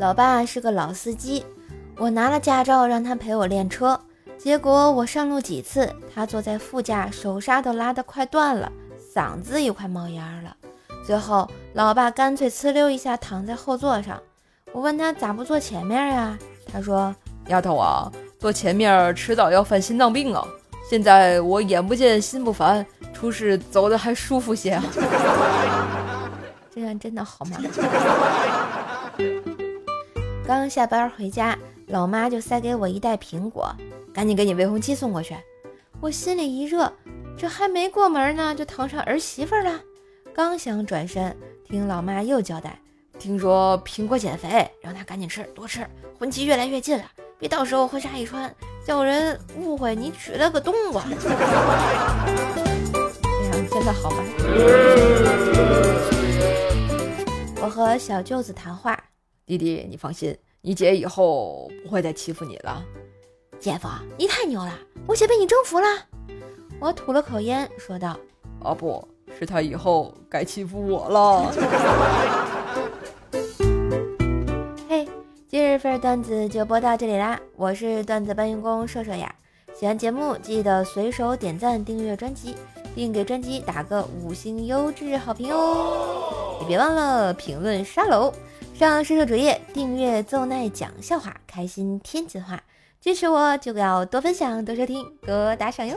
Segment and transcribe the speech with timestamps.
[0.00, 1.44] 老爸是个老司机，
[1.98, 4.00] 我拿了驾照让他陪我练车，
[4.38, 8.72] 结果我上路几次，他坐在副驾，手刹都拉得快断了，
[9.14, 10.56] 嗓子也快冒烟了。
[11.04, 14.18] 最后，老爸干脆呲溜一下躺在后座上。
[14.72, 16.38] 我问他咋不坐前面呀？
[16.72, 17.14] 他说
[17.48, 20.42] ：“丫头啊，坐前面迟早要犯心脏病啊。
[20.88, 24.82] 现在我眼不见心不烦，出事走的还舒服些啊。
[26.74, 27.58] ”这样真的好吗？
[30.50, 33.72] 刚下班回家，老妈就塞给我一袋苹果，
[34.12, 35.36] 赶紧给你未婚妻送过去。
[36.00, 36.92] 我心里一热，
[37.38, 39.80] 这还没过门呢，就疼上儿媳妇了。
[40.34, 42.76] 刚想转身，听老妈又交代，
[43.16, 45.86] 听说苹果减肥，让她赶紧吃，多吃。
[46.18, 47.04] 婚期越来越近了，
[47.38, 48.52] 别到时候婚纱一穿，
[48.84, 51.00] 叫人误会你娶了个动物。
[51.14, 51.30] 这
[53.46, 54.24] 样真的好吗？
[57.62, 59.00] 我和小舅子谈话。
[59.50, 62.84] 弟弟，你放心，你姐以后不会再欺负你了。
[63.58, 64.72] 姐夫，你太牛了，
[65.08, 65.88] 我姐被你征服了。
[66.78, 68.16] 我吐了口烟，说道
[68.62, 69.04] ：“啊，不
[69.36, 71.52] 是她以后该欺负我了。”
[74.88, 75.08] 嘿，
[75.48, 77.40] 今日份段子就播到这里啦！
[77.56, 79.34] 我是段子搬运工瘦瘦呀。
[79.74, 82.54] 喜欢节目记得随手点赞、订阅专辑，
[82.94, 86.58] 并给专辑打个五星优质好评哦！
[86.60, 88.32] 也别忘了评论刷楼。
[88.80, 92.58] 上射手主页订阅奏奈讲笑话，开心天津话，
[92.98, 95.94] 支持我就要多分享、多收听、多打赏哟。